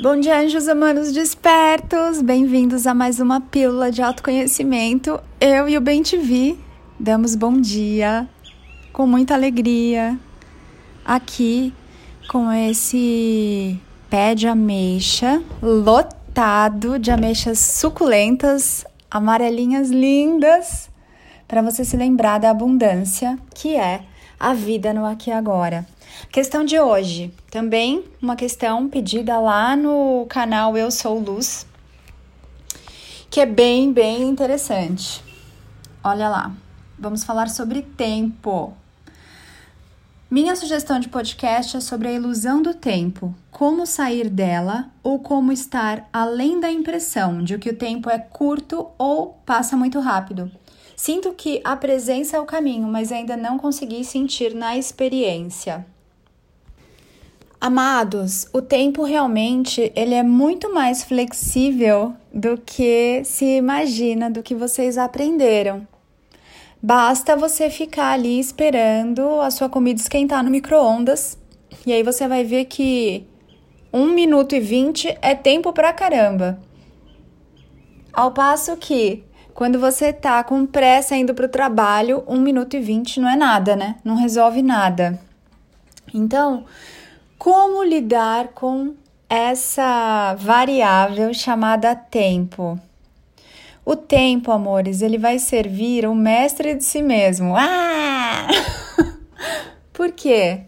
[0.00, 2.22] Bom dia, anjos humanos despertos!
[2.22, 5.20] Bem-vindos a mais uma pílula de autoconhecimento.
[5.38, 6.56] Eu e o Bem TV
[6.98, 8.26] damos bom dia
[8.90, 10.18] com muita alegria
[11.04, 11.74] aqui
[12.26, 13.78] com esse
[14.08, 20.90] pé de ameixa lotado de ameixas suculentas, amarelinhas lindas,
[21.46, 24.00] para você se lembrar da abundância que é
[24.40, 25.86] a vida no aqui e agora.
[26.30, 31.66] Questão de hoje, também uma questão pedida lá no canal Eu Sou Luz,
[33.30, 35.22] que é bem, bem interessante.
[36.02, 36.52] Olha lá,
[36.98, 38.74] vamos falar sobre tempo.
[40.30, 45.52] Minha sugestão de podcast é sobre a ilusão do tempo, como sair dela ou como
[45.52, 50.50] estar além da impressão de que o tempo é curto ou passa muito rápido.
[50.96, 55.84] Sinto que a presença é o caminho, mas ainda não consegui sentir na experiência.
[57.64, 64.52] Amados, o tempo realmente ele é muito mais flexível do que se imagina, do que
[64.52, 65.86] vocês aprenderam.
[66.82, 71.38] Basta você ficar ali esperando a sua comida esquentar no micro-ondas
[71.86, 73.24] e aí você vai ver que
[73.92, 76.58] um minuto e vinte é tempo pra caramba.
[78.12, 79.22] Ao passo que
[79.54, 83.76] quando você tá com pressa indo pro trabalho, um minuto e vinte não é nada,
[83.76, 84.00] né?
[84.02, 85.16] Não resolve nada.
[86.12, 86.64] Então,
[87.42, 88.94] como lidar com
[89.28, 92.78] essa variável chamada tempo?
[93.84, 97.56] O tempo, amores, ele vai servir o mestre de si mesmo.
[97.56, 98.46] Ah!
[99.92, 100.60] Por quê?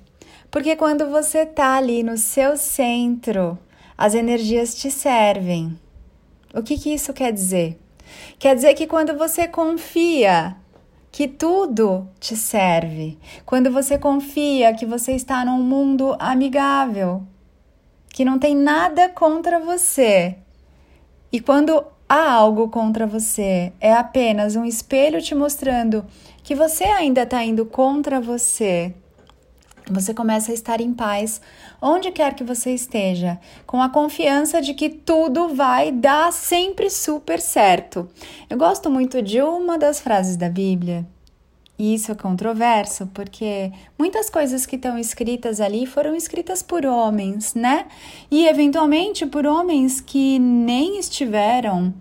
[0.51, 3.57] Porque quando você tá ali no seu centro,
[3.97, 5.79] as energias te servem.
[6.53, 7.79] O que, que isso quer dizer?
[8.37, 10.57] Quer dizer que quando você confia
[11.15, 17.23] que tudo te serve, quando você confia que você está num mundo amigável,
[18.09, 20.37] que não tem nada contra você,
[21.31, 26.05] e quando há algo contra você, é apenas um espelho te mostrando
[26.43, 28.93] que você ainda está indo contra você.
[29.91, 31.41] Você começa a estar em paz
[31.81, 37.41] onde quer que você esteja, com a confiança de que tudo vai dar sempre super
[37.41, 38.09] certo.
[38.49, 41.07] Eu gosto muito de uma das frases da Bíblia
[41.79, 47.55] e isso é controverso, porque muitas coisas que estão escritas ali foram escritas por homens,
[47.55, 47.87] né?
[48.31, 51.93] E eventualmente por homens que nem estiveram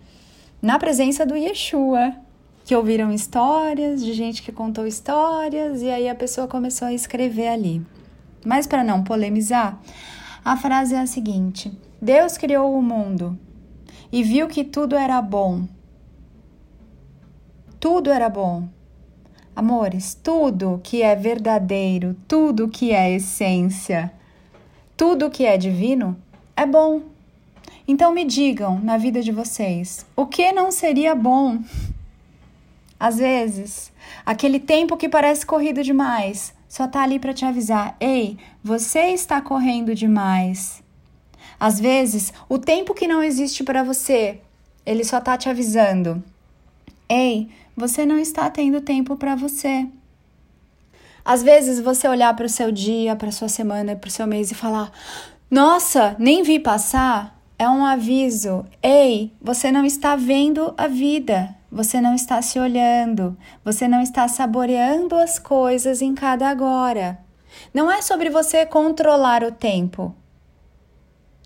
[0.62, 2.14] na presença do Yeshua,
[2.64, 7.50] que ouviram histórias de gente que contou histórias e aí a pessoa começou a escrever
[7.50, 7.86] ali.
[8.46, 9.80] Mas para não polemizar,
[10.44, 13.38] a frase é a seguinte: Deus criou o mundo
[14.12, 15.68] e viu que tudo era bom.
[17.80, 18.68] Tudo era bom.
[19.56, 24.12] Amores, tudo que é verdadeiro, tudo que é essência,
[24.98, 26.18] tudo que é divino
[26.56, 27.02] é bom.
[27.88, 31.60] Então me digam na vida de vocês, o que não seria bom?
[33.04, 33.92] Às vezes,
[34.26, 39.42] aquele tempo que parece corrido demais só tá ali para te avisar: ei, você está
[39.42, 40.82] correndo demais.
[41.60, 44.40] Às vezes, o tempo que não existe para você,
[44.86, 46.24] ele só tá te avisando:
[47.10, 49.86] ei, você não está tendo tempo para você.
[51.26, 54.50] Às vezes você olhar para o seu dia, para sua semana, para o seu mês
[54.50, 54.90] e falar:
[55.52, 58.66] "Nossa, nem vi passar", é um aviso.
[58.82, 61.54] Ei, você não está vendo a vida.
[61.74, 63.36] Você não está se olhando.
[63.66, 67.18] Você não está saboreando as coisas em cada agora.
[67.74, 70.14] Não é sobre você controlar o tempo.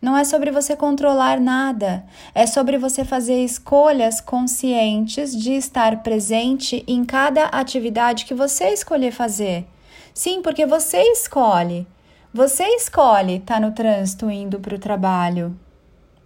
[0.01, 2.05] Não é sobre você controlar nada,
[2.35, 9.11] é sobre você fazer escolhas conscientes de estar presente em cada atividade que você escolher
[9.11, 9.65] fazer.
[10.13, 11.87] Sim, porque você escolhe.
[12.33, 15.57] Você escolhe estar tá no trânsito indo para o trabalho.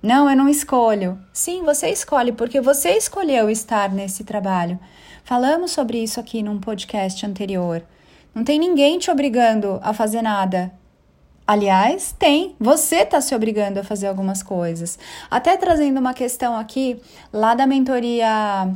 [0.01, 1.19] Não, eu não escolho.
[1.31, 4.79] Sim, você escolhe, porque você escolheu estar nesse trabalho.
[5.23, 7.83] Falamos sobre isso aqui num podcast anterior.
[8.33, 10.73] Não tem ninguém te obrigando a fazer nada.
[11.45, 12.55] Aliás, tem.
[12.59, 14.97] Você está se obrigando a fazer algumas coisas.
[15.29, 16.99] Até trazendo uma questão aqui,
[17.31, 18.73] lá da mentoria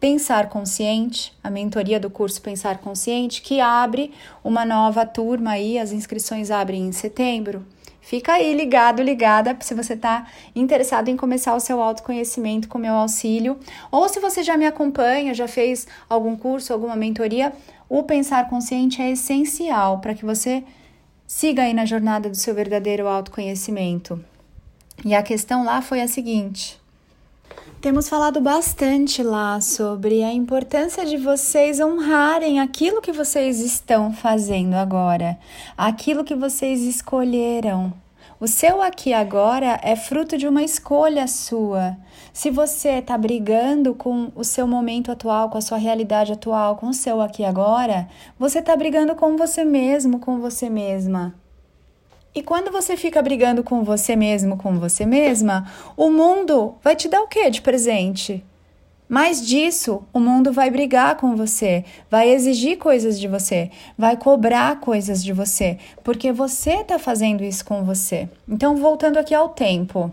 [0.00, 4.12] Pensar Consciente, a mentoria do curso Pensar Consciente, que abre
[4.42, 7.64] uma nova turma aí, as inscrições abrem em setembro.
[8.04, 12.94] Fica aí ligado, ligada, se você está interessado em começar o seu autoconhecimento com meu
[12.94, 13.58] auxílio,
[13.90, 17.52] ou se você já me acompanha, já fez algum curso, alguma mentoria,
[17.88, 20.62] o Pensar Consciente é essencial para que você
[21.26, 24.22] Siga aí na jornada do seu verdadeiro autoconhecimento.
[25.04, 26.78] E a questão lá foi a seguinte:
[27.84, 34.72] temos falado bastante lá sobre a importância de vocês honrarem aquilo que vocês estão fazendo
[34.72, 35.38] agora,
[35.76, 37.92] aquilo que vocês escolheram,
[38.40, 41.94] O seu aqui agora é fruto de uma escolha sua.
[42.32, 46.88] Se você está brigando com o seu momento atual, com a sua realidade atual, com
[46.88, 48.08] o seu aqui agora,
[48.38, 51.34] você está brigando com você mesmo, com você mesma.
[52.34, 57.08] E quando você fica brigando com você mesmo, com você mesma, o mundo vai te
[57.08, 58.44] dar o que de presente?
[59.08, 64.80] Mais disso, o mundo vai brigar com você, vai exigir coisas de você, vai cobrar
[64.80, 68.28] coisas de você, porque você está fazendo isso com você.
[68.48, 70.10] Então, voltando aqui ao tempo.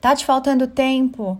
[0.00, 1.36] Tá te faltando tempo?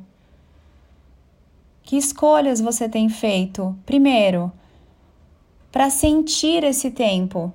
[1.83, 3.75] Que escolhas você tem feito?
[3.87, 4.53] Primeiro,
[5.71, 7.53] para sentir esse tempo.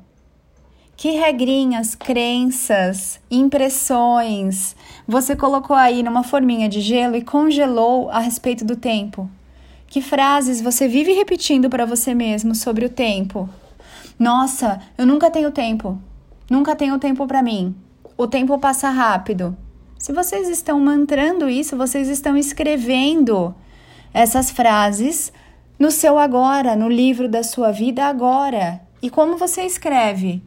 [0.99, 4.75] Que regrinhas, crenças, impressões
[5.07, 9.31] você colocou aí numa forminha de gelo e congelou a respeito do tempo?
[9.87, 13.47] Que frases você vive repetindo para você mesmo sobre o tempo?
[14.19, 15.97] Nossa, eu nunca tenho tempo.
[16.49, 17.73] Nunca tenho tempo para mim.
[18.17, 19.55] O tempo passa rápido.
[19.97, 23.55] Se vocês estão mantrando isso, vocês estão escrevendo
[24.13, 25.31] essas frases
[25.79, 28.81] no seu agora, no livro da sua vida agora.
[29.01, 30.43] E como você escreve?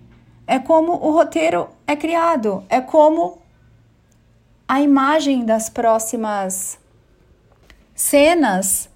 [0.47, 3.39] É como o roteiro é criado, é como
[4.67, 6.79] a imagem das próximas
[7.95, 8.89] cenas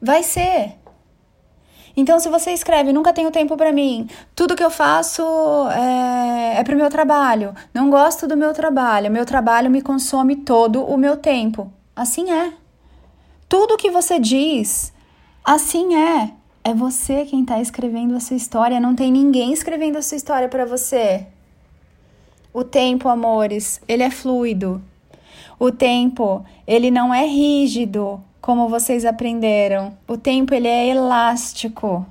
[0.00, 0.76] vai ser.
[1.96, 5.22] Então, se você escreve, nunca tenho tempo para mim, tudo que eu faço
[5.70, 10.36] é, é para o meu trabalho, não gosto do meu trabalho, meu trabalho me consome
[10.36, 11.72] todo o meu tempo.
[11.94, 12.52] Assim é.
[13.48, 14.92] Tudo que você diz,
[15.42, 16.35] assim é.
[16.66, 20.48] É você quem está escrevendo a sua história, não tem ninguém escrevendo a sua história
[20.48, 21.24] para você.
[22.52, 24.82] O tempo, amores, ele é fluido.
[25.60, 29.96] O tempo, ele não é rígido, como vocês aprenderam.
[30.08, 32.04] O tempo, ele é elástico.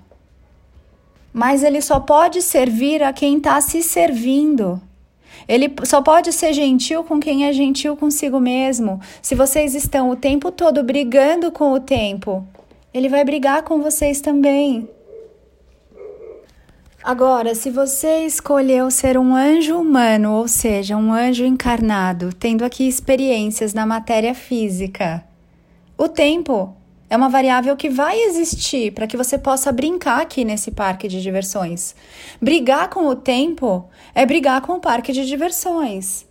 [1.33, 4.81] Mas ele só pode servir a quem está se servindo.
[5.49, 9.01] Ele só pode ser gentil com quem é gentil consigo mesmo.
[9.21, 12.47] Se vocês estão o tempo todo brigando com o tempo,
[12.95, 14.87] ele vai brigar com vocês também.
[17.03, 22.87] Agora, se você escolheu ser um anjo humano, ou seja, um anjo encarnado, tendo aqui
[22.87, 25.25] experiências na matéria física,
[25.97, 26.73] o tempo
[27.09, 31.21] é uma variável que vai existir para que você possa brincar aqui nesse parque de
[31.21, 31.93] diversões.
[32.41, 36.24] Brigar com o tempo é brigar com o parque de diversões.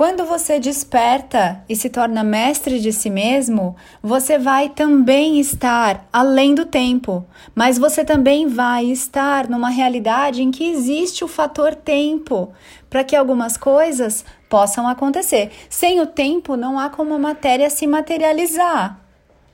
[0.00, 6.54] Quando você desperta e se torna mestre de si mesmo, você vai também estar além
[6.54, 7.22] do tempo,
[7.54, 12.50] mas você também vai estar numa realidade em que existe o fator tempo
[12.88, 15.52] para que algumas coisas possam acontecer.
[15.68, 18.98] Sem o tempo, não há como a matéria se materializar.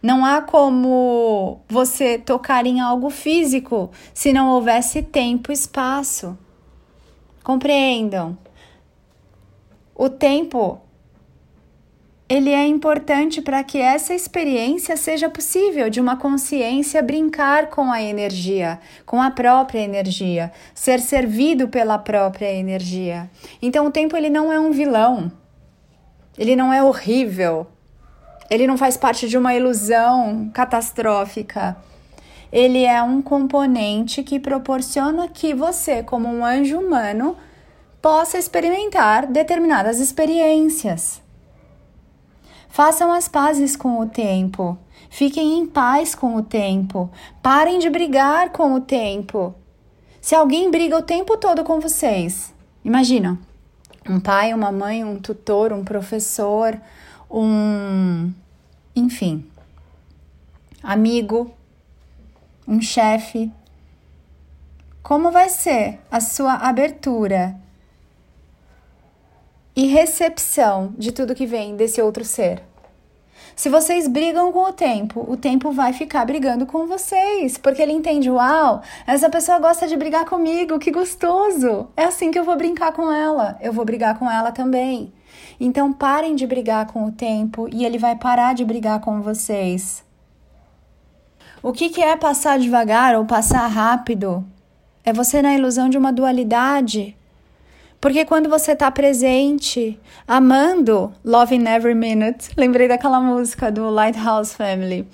[0.01, 6.39] Não há como você tocar em algo físico se não houvesse tempo e espaço.
[7.43, 8.46] Compreendam?
[9.99, 10.79] O tempo
[12.29, 18.03] ele é importante para que essa experiência seja possível de uma consciência brincar com a
[18.03, 23.31] energia, com a própria energia, ser servido pela própria energia.
[23.63, 25.33] Então o tempo ele não é um vilão.
[26.37, 27.67] Ele não é horrível.
[28.51, 31.77] Ele não faz parte de uma ilusão catastrófica.
[32.53, 37.37] Ele é um componente que proporciona que você, como um anjo humano,
[38.07, 41.21] possa experimentar determinadas experiências.
[42.69, 44.79] Façam as pazes com o tempo.
[45.11, 47.11] Fiquem em paz com o tempo.
[47.43, 49.57] Parem de brigar com o tempo.
[50.21, 53.41] Se alguém briga o tempo todo com vocês, imagina
[54.09, 56.81] um pai, uma mãe, um tutor, um professor,
[57.29, 58.33] um.
[58.95, 59.45] enfim,
[60.81, 61.53] amigo,
[62.69, 63.51] um chefe.
[65.03, 67.66] Como vai ser a sua abertura
[69.77, 72.63] e recepção de tudo que vem desse outro ser.
[73.55, 77.93] Se vocês brigam com o tempo, o tempo vai ficar brigando com vocês, porque ele
[77.93, 81.89] entende: uau, essa pessoa gosta de brigar comigo, que gostoso!
[81.97, 85.13] É assim que eu vou brincar com ela, eu vou brigar com ela também.
[85.61, 90.05] Então parem de brigar com o tempo e ele vai parar de brigar com vocês.
[91.63, 94.45] O que, que é passar devagar ou passar rápido?
[95.05, 97.17] É você na ilusão de uma dualidade
[98.07, 99.99] porque quando você está presente,
[100.29, 105.05] amando Love in Every Minute, lembrei daquela música do Lighthouse Family.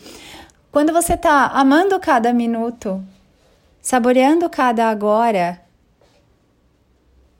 [0.71, 3.03] Quando você está amando cada minuto,
[3.81, 5.59] saboreando cada agora,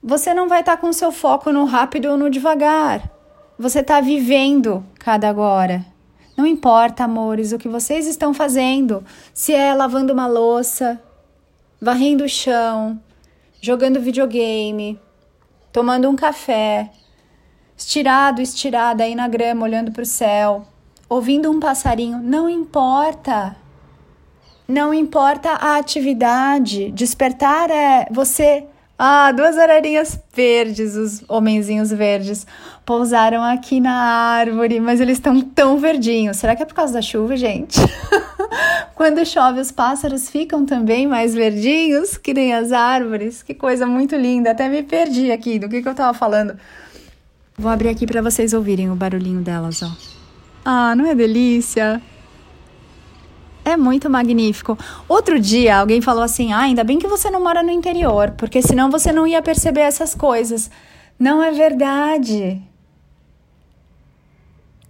[0.03, 3.11] você não vai estar tá com seu foco no rápido ou no devagar.
[3.59, 5.85] Você está vivendo cada agora.
[6.35, 9.05] Não importa, amores, o que vocês estão fazendo,
[9.35, 10.99] se é lavando uma louça,
[11.79, 12.99] varrendo o chão,
[13.61, 14.99] jogando videogame,
[15.73, 16.91] tomando um café,
[17.77, 20.67] estirado, estirada aí na grama, olhando para o céu,
[21.09, 23.57] ouvindo um passarinho, não importa.
[24.69, 26.91] Não importa a atividade.
[26.93, 28.67] Despertar é você
[29.05, 32.47] ah, duas ararinhas verdes, os homenzinhos verdes,
[32.87, 36.37] pousaram aqui na árvore, mas eles estão tão verdinhos.
[36.37, 37.81] Será que é por causa da chuva, gente?
[38.95, 43.43] Quando chove, os pássaros ficam também mais verdinhos, que nem as árvores.
[43.43, 44.51] Que coisa muito linda.
[44.51, 46.57] Até me perdi aqui do que, que eu tava falando.
[47.57, 49.91] Vou abrir aqui para vocês ouvirem o barulhinho delas, ó.
[50.65, 52.01] Ah, não é delícia?
[53.65, 54.77] É muito magnífico.
[55.09, 58.63] Outro dia alguém falou assim: ah, ainda bem que você não mora no interior, porque
[58.63, 60.71] senão você não ia perceber essas coisas.
[61.19, 62.61] Não é verdade.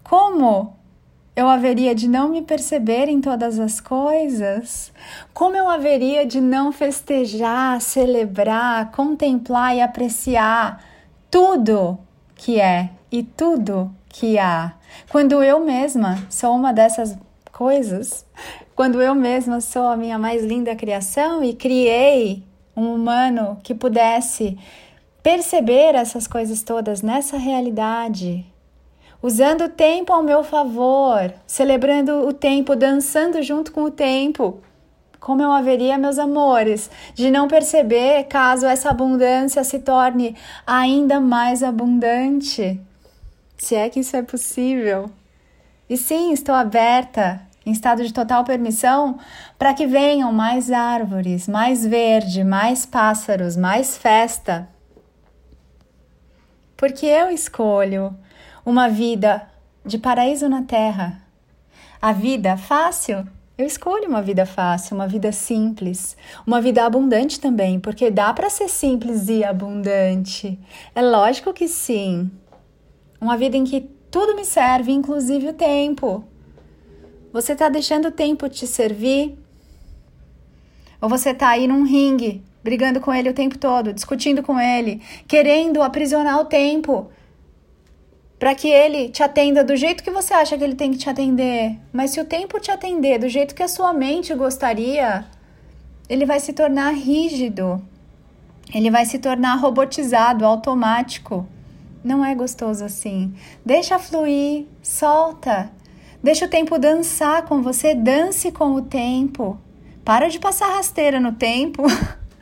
[0.02, 0.76] Como
[1.34, 4.92] eu haveria de não me perceber em todas as coisas?
[5.32, 10.84] Como eu haveria de não festejar, celebrar, contemplar e apreciar
[11.30, 11.98] tudo
[12.34, 14.74] que é e tudo que há?
[15.10, 17.16] Quando eu mesma sou uma dessas
[17.50, 18.26] coisas,
[18.74, 22.42] quando eu mesma sou a minha mais linda criação e criei
[22.76, 24.58] um humano que pudesse
[25.22, 28.44] perceber essas coisas todas nessa realidade,
[29.22, 34.60] usando o tempo ao meu favor, celebrando o tempo, dançando junto com o tempo.
[35.20, 40.36] Como eu haveria, meus amores, de não perceber caso essa abundância se torne
[40.66, 42.80] ainda mais abundante?
[43.56, 45.08] Se é que isso é possível.
[45.88, 49.18] E sim, estou aberta em estado de total permissão,
[49.56, 54.68] para que venham mais árvores, mais verde, mais pássaros, mais festa.
[56.76, 58.12] Porque eu escolho
[58.64, 59.48] uma vida
[59.84, 61.20] de paraíso na terra.
[62.00, 63.26] A vida fácil,
[63.58, 66.16] eu escolho uma vida fácil, uma vida simples,
[66.46, 70.58] uma vida abundante também, porque dá para ser simples e abundante.
[70.94, 72.30] É lógico que sim.
[73.20, 76.24] Uma vida em que tudo me serve, inclusive o tempo.
[77.32, 79.38] Você está deixando o tempo te servir?
[81.00, 85.00] Ou você está aí num ringue, brigando com ele o tempo todo, discutindo com ele,
[85.26, 87.10] querendo aprisionar o tempo
[88.42, 91.08] para que ele te atenda do jeito que você acha que ele tem que te
[91.08, 91.78] atender.
[91.92, 95.24] Mas se o tempo te atender do jeito que a sua mente gostaria,
[96.08, 97.80] ele vai se tornar rígido.
[98.74, 101.46] Ele vai se tornar robotizado, automático.
[102.02, 103.32] Não é gostoso assim.
[103.64, 105.70] Deixa fluir, solta.
[106.20, 109.56] Deixa o tempo dançar com você, dance com o tempo.
[110.04, 111.84] Para de passar rasteira no tempo.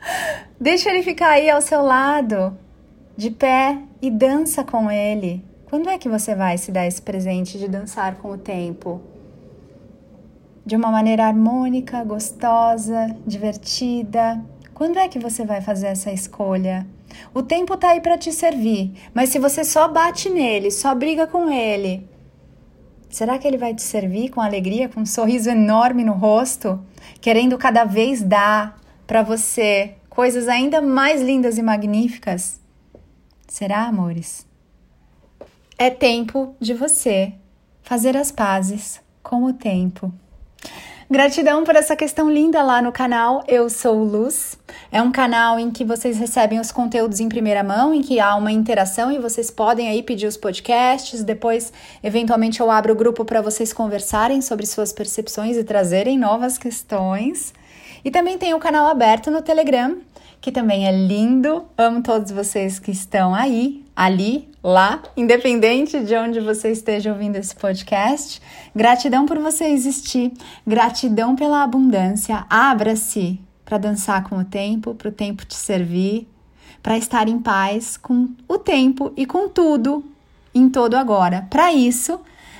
[0.59, 2.57] Deixa ele ficar aí ao seu lado,
[3.15, 5.50] de pé e dança com ele.
[5.71, 8.99] Quando é que você vai se dar esse presente de dançar com o tempo?
[10.65, 14.43] De uma maneira harmônica, gostosa, divertida.
[14.73, 16.85] Quando é que você vai fazer essa escolha?
[17.33, 21.25] O tempo tá aí para te servir, mas se você só bate nele, só briga
[21.25, 22.05] com ele,
[23.09, 26.81] Será que ele vai te servir com alegria, com um sorriso enorme no rosto,
[27.21, 32.59] querendo cada vez dar para você coisas ainda mais lindas e magníficas?
[33.47, 34.50] Será, amores?
[35.83, 37.33] É tempo de você
[37.81, 40.13] fazer as pazes com o tempo.
[41.09, 44.59] Gratidão por essa questão linda lá no canal Eu Sou Luz.
[44.91, 48.35] É um canal em que vocês recebem os conteúdos em primeira mão, em que há
[48.35, 51.23] uma interação e vocês podem aí pedir os podcasts.
[51.23, 51.73] Depois,
[52.03, 57.55] eventualmente, eu abro o grupo para vocês conversarem sobre suas percepções e trazerem novas questões.
[58.05, 59.97] E também tem o canal aberto no Telegram,
[60.39, 61.65] que também é lindo.
[61.75, 67.55] Amo todos vocês que estão aí, ali, lá, independente de onde você esteja ouvindo esse
[67.55, 68.41] podcast.
[68.75, 70.31] Gratidão por você existir,
[70.65, 72.45] gratidão pela abundância.
[72.49, 76.27] Abra-se para dançar com o tempo, para o tempo te servir,
[76.83, 80.03] para estar em paz com o tempo e com tudo
[80.53, 81.47] em todo agora.
[81.49, 82.19] Para isso,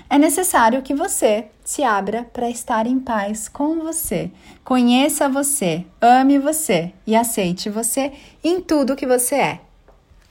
[0.09, 4.31] é necessário que você se abra para estar em paz com você.
[4.63, 8.11] Conheça você, ame você e aceite você
[8.43, 9.70] em tudo que você é.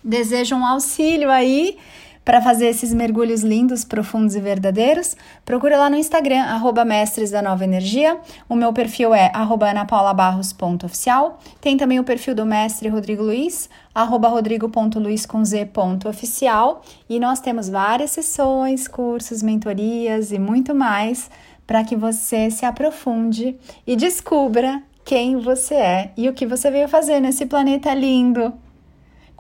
[0.03, 1.77] Desejo um auxílio aí
[2.25, 7.41] para fazer esses mergulhos lindos, profundos e verdadeiros, procura lá no Instagram, arroba Mestres da
[7.43, 8.19] Nova Energia.
[8.49, 11.41] O meu perfil é arroba anapaulabarros.oficial.
[11.61, 16.83] Tem também o perfil do mestre Rodrigo Luiz, arroba rodrigo.luiz.oficial.
[17.09, 21.29] E nós temos várias sessões, cursos, mentorias e muito mais
[21.67, 26.89] para que você se aprofunde e descubra quem você é e o que você veio
[26.89, 28.53] fazer nesse planeta lindo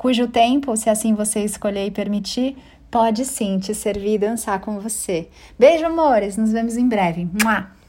[0.00, 2.56] cujo tempo, se assim você escolher e permitir,
[2.90, 5.28] pode sim te servir e dançar com você.
[5.58, 6.38] Beijo, amores!
[6.38, 7.28] Nos vemos em breve.
[7.42, 7.79] Mua!